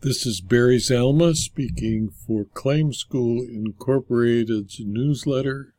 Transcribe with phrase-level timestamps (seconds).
[0.00, 5.74] This is Barry Zalma speaking for Claim School Incorporated's newsletter,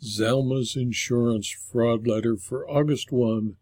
[0.00, 3.56] Zalma's Insurance Fraud Letter for August 1,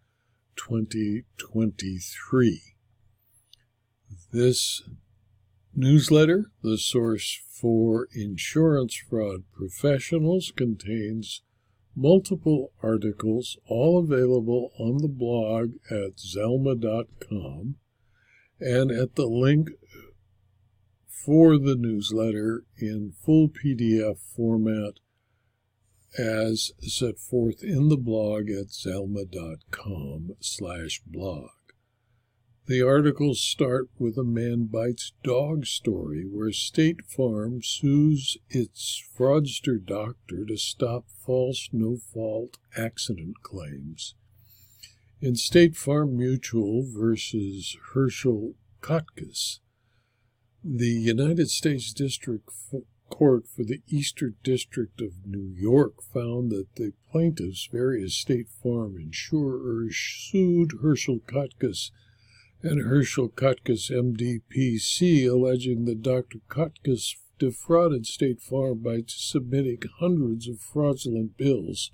[0.55, 2.61] 2023.
[4.31, 4.83] This
[5.75, 11.41] newsletter, the source for insurance fraud professionals, contains
[11.97, 17.77] multiple articles, all available on the blog at zalma.com
[18.61, 19.71] and at the link
[21.25, 24.95] for the newsletter in full PDF format
[26.19, 31.51] as set forth in the blog at zalma.com slash blog.
[32.67, 39.85] The articles start with a man bites dog story where State Farm sues its fraudster
[39.85, 44.15] doctor to stop false no fault accident claims.
[45.21, 49.61] In State Farm Mutual versus Herschel Kotkes,
[50.65, 52.49] the United States District
[53.11, 58.97] Court for the Eastern District of New York found that the plaintiffs, various State Farm
[58.97, 61.91] insurers, sued Herschel Kotkes
[62.63, 66.39] and Herschel Kotkes MDPC, alleging that Dr.
[66.49, 71.91] Kotkes defrauded State Farm by submitting hundreds of fraudulent bills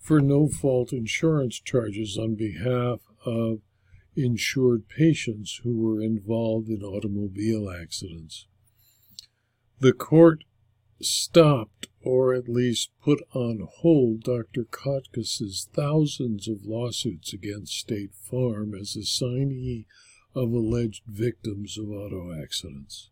[0.00, 3.60] for no fault insurance charges on behalf of
[4.24, 8.46] insured patients who were involved in automobile accidents.
[9.78, 10.44] The court
[11.00, 14.64] stopped or at least put on hold Dr.
[14.64, 19.86] Kotkes' thousands of lawsuits against State Farm as assignee
[20.34, 23.10] of alleged victims of auto accidents.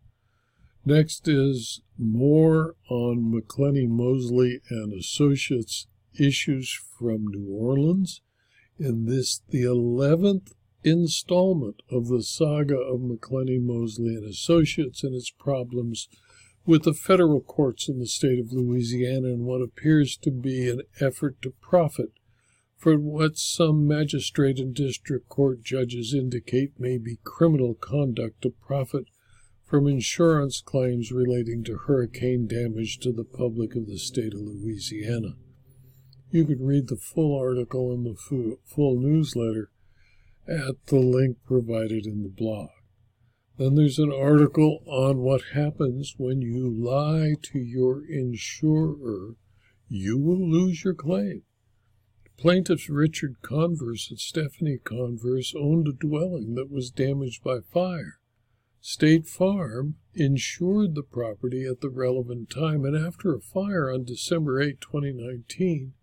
[0.84, 5.86] Next is more on McClenny Mosley and Associates
[6.18, 8.22] issues from New Orleans.
[8.78, 10.52] In this, the 11th
[10.84, 16.08] installment of the saga of McClenny Mosley and Associates and its problems
[16.64, 20.82] with the federal courts in the state of Louisiana and what appears to be an
[21.00, 22.10] effort to profit
[22.76, 29.04] for what some magistrate and district court judges indicate may be criminal conduct to profit
[29.64, 35.34] from insurance claims relating to hurricane damage to the public of the state of Louisiana.
[36.30, 39.70] You can read the full article in the full newsletter
[40.48, 42.70] at the link provided in the blog.
[43.58, 49.34] Then there's an article on what happens when you lie to your insurer.
[49.88, 51.42] You will lose your claim.
[52.38, 58.20] Plaintiffs Richard Converse and Stephanie Converse owned a dwelling that was damaged by fire.
[58.80, 64.62] State Farm insured the property at the relevant time, and after a fire on December
[64.62, 65.94] 8, 2019,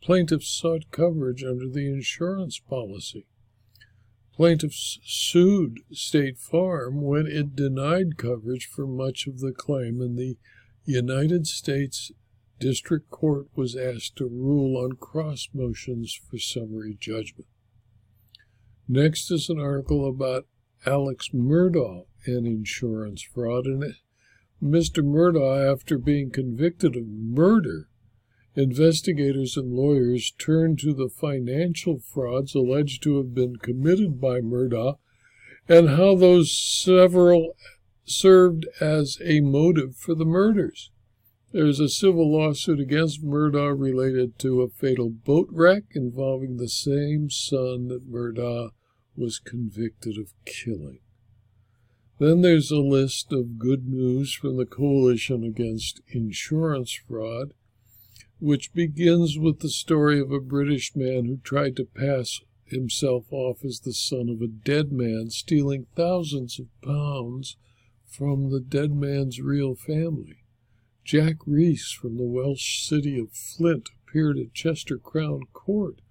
[0.00, 3.26] plaintiffs sought coverage under the insurance policy.
[4.36, 10.36] Plaintiffs sued State Farm when it denied coverage for much of the claim, and the
[10.84, 12.10] United States
[12.58, 17.46] District Court was asked to rule on cross motions for summary judgment.
[18.88, 20.46] Next is an article about
[20.84, 23.66] Alex Murdaugh and insurance fraud.
[23.66, 23.94] And
[24.62, 25.04] Mr.
[25.04, 27.88] Murdaugh, after being convicted of murder,
[28.54, 34.96] investigators and lawyers turned to the financial frauds alleged to have been committed by Murdaugh
[35.68, 37.56] and how those several
[38.04, 40.90] served as a motive for the murders.
[41.52, 47.30] There's a civil lawsuit against Murdaugh related to a fatal boat wreck involving the same
[47.30, 48.70] son that Murdaugh
[49.16, 50.98] was convicted of killing.
[52.18, 57.52] Then there's a list of good news from the Coalition Against Insurance Fraud,
[58.44, 63.64] which begins with the story of a British man who tried to pass himself off
[63.64, 67.56] as the son of a dead man, stealing thousands of pounds
[68.06, 70.44] from the dead man's real family.
[71.06, 76.02] Jack Reese from the Welsh city of Flint appeared at Chester Crown Court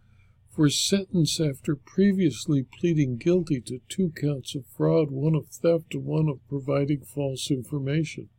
[0.49, 6.05] for sentence after previously pleading guilty to two counts of fraud, one of theft and
[6.05, 8.29] one of providing false information.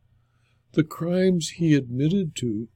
[0.73, 2.67] The crimes he admitted to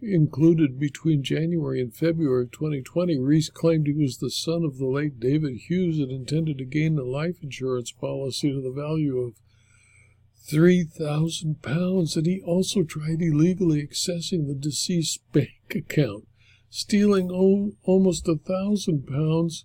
[0.00, 3.18] included between January and February of 2020.
[3.18, 6.98] Reese claimed he was the son of the late David Hughes and intended to gain
[6.98, 9.34] a life insurance policy to the value of
[10.48, 16.28] three thousand pounds, and he also tried illegally accessing the deceased's bank account,
[16.70, 19.64] stealing o- almost a thousand pounds.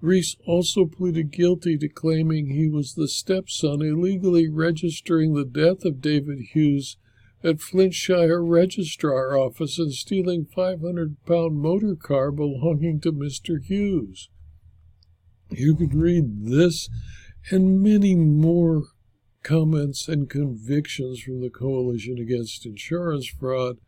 [0.00, 6.00] Reese also pleaded guilty to claiming he was the stepson, illegally registering the death of
[6.00, 6.96] David Hughes
[7.42, 13.62] at Flintshire Registrar Office and stealing 500 pound motor car belonging to Mr.
[13.62, 14.28] Hughes.
[15.50, 16.88] You could read this
[17.50, 18.84] and many more
[19.46, 23.78] comments, and convictions from the Coalition Against Insurance Fraud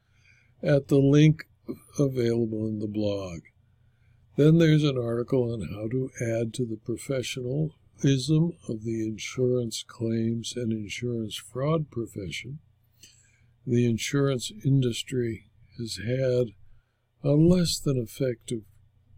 [0.62, 1.48] at the link
[1.98, 3.40] available in the blog.
[4.36, 10.54] Then there's an article on how to add to the professionalism of the insurance claims
[10.54, 12.60] and insurance fraud profession.
[13.70, 16.54] The insurance industry has had
[17.22, 18.62] a less than effective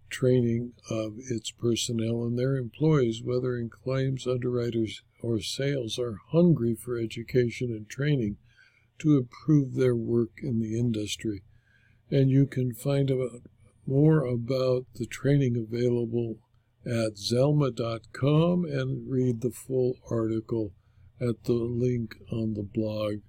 [0.08, 6.75] training of its personnel and their employees, whether in claims, underwriters, or sales, are hungry
[6.75, 8.38] for education and training
[8.99, 11.44] to improve their work in the industry.
[12.11, 13.43] And you can find out
[13.87, 16.38] more about the training available
[16.85, 20.73] at zalma.com and read the full article
[21.20, 23.20] at the link on the blog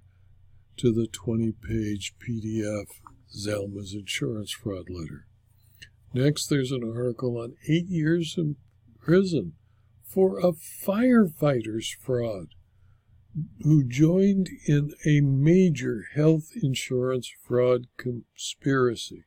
[0.82, 2.86] to the 20 page PDF
[3.32, 5.28] Zalma's Insurance Fraud Letter.
[6.12, 8.56] Next, there's an article on eight years in
[8.98, 9.52] prison
[10.04, 12.48] for a firefighter's fraud
[13.62, 19.22] who joined in a major health insurance fraud conspiracy.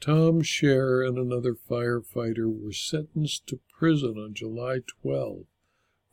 [0.00, 5.44] Tom Scher and another firefighter were sentenced to prison on July 12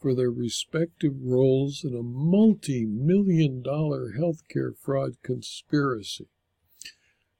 [0.01, 6.27] for their respective roles in a multi million dollar healthcare fraud conspiracy.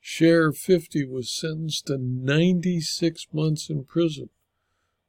[0.04, 4.30] Scher 50 was sentenced to 96 months in prison.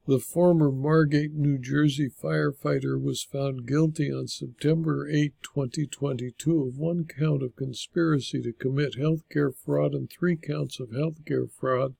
[0.05, 7.05] The former Margate, New Jersey firefighter was found guilty on September 8, 2022 of one
[7.05, 11.95] count of conspiracy to commit healthcare fraud and three counts of healthcare fraud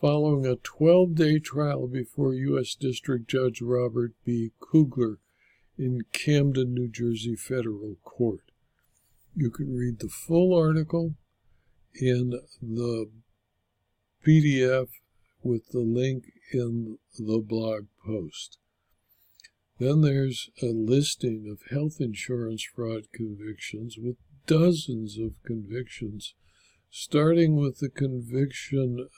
[0.00, 2.74] following a 12-day trial before U.S.
[2.74, 4.52] District Judge Robert B.
[4.60, 5.18] Kugler
[5.76, 8.44] in Camden, New Jersey Federal Court.
[9.34, 11.14] You can read the full article
[11.94, 12.30] in
[12.62, 13.10] the
[14.26, 14.88] PDF
[15.42, 18.58] with the link in the blog post.
[19.78, 24.16] Then there's a listing of health insurance fraud convictions with
[24.46, 26.34] dozens of convictions,
[26.90, 29.08] starting with the conviction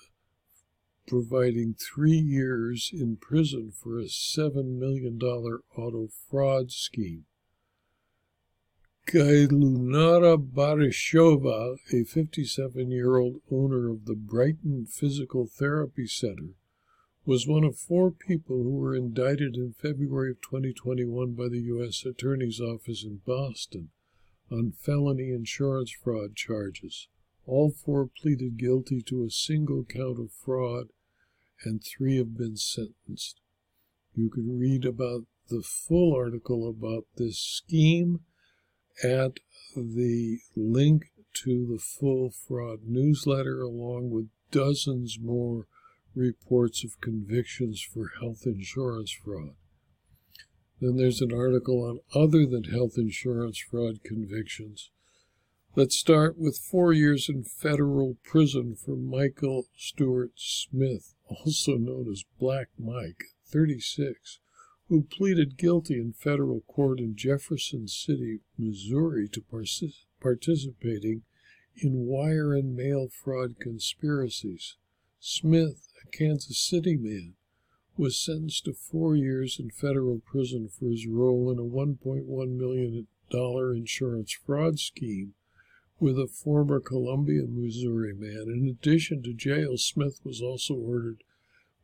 [1.11, 7.25] providing three years in prison for a $7 million auto fraud scheme.
[9.09, 16.55] Gailunara Barishova, a 57 year old owner of the Brighton Physical Therapy Center,
[17.27, 22.05] was one of four people who were indicted in February of 2021 by the U.S.
[22.07, 23.89] Attorney's Office in Boston
[24.49, 27.09] on felony insurance fraud charges.
[27.47, 30.91] All four pleaded guilty to a single count of fraud,
[31.65, 33.41] and three have been sentenced.
[34.15, 38.21] You can read about the full article about this scheme
[39.03, 39.39] at
[39.77, 45.67] the link to the full fraud newsletter, along with dozens more
[46.15, 49.55] reports of convictions for health insurance fraud.
[50.81, 54.91] Then there's an article on other than health insurance fraud convictions.
[55.77, 62.25] Let's start with four years in federal prison for Michael Stewart Smith, also known as
[62.41, 64.41] Black Mike, 36,
[64.89, 69.45] who pleaded guilty in federal court in Jefferson City, Missouri, to
[70.21, 71.23] participating
[71.77, 74.77] in wire and mail fraud conspiracies.
[75.21, 77.35] Smith, a Kansas City man,
[77.97, 83.07] was sentenced to four years in federal prison for his role in a $1.1 million
[83.77, 85.35] insurance fraud scheme
[86.01, 88.47] with a former Columbia, Missouri man.
[88.49, 91.23] In addition to jail, Smith was also ordered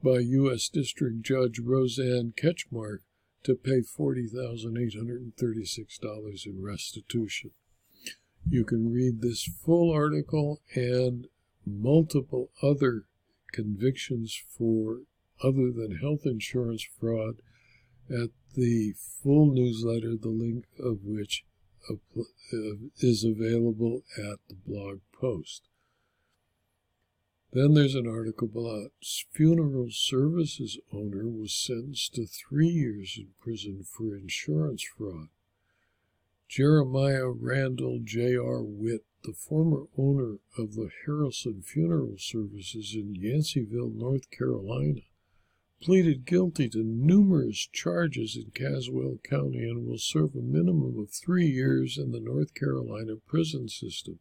[0.02, 0.68] by U.S.
[0.68, 3.00] District Judge Roseanne Ketchmark
[3.44, 7.50] to pay $40,836 in restitution.
[8.48, 11.26] You can read this full article and
[11.64, 13.06] multiple other
[13.52, 15.00] convictions for
[15.42, 17.36] other than health insurance fraud
[18.08, 21.44] at the full newsletter, the link of which
[22.98, 25.62] is available at the blog post.
[27.52, 28.92] Then there's an article about
[29.32, 35.28] funeral services owner was sentenced to three years in prison for insurance fraud.
[36.48, 38.62] Jeremiah Randall J.R.
[38.62, 45.00] Witt, the former owner of the Harrison Funeral Services in Yanceyville, North Carolina,
[45.82, 51.46] pleaded guilty to numerous charges in Caswell County and will serve a minimum of three
[51.46, 54.18] years in the North Carolina prison system.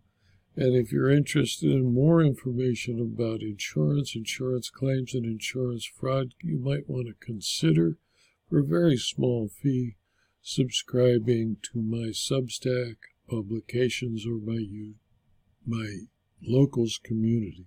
[0.55, 6.61] And if you're interested in more information about insurance, insurance claims, and insurance fraud, you
[6.61, 7.97] might want to consider,
[8.49, 9.97] for a very small fee,
[10.41, 12.95] subscribing to my Substack
[13.29, 14.93] publications or my,
[15.67, 16.03] my
[16.41, 17.67] locals community.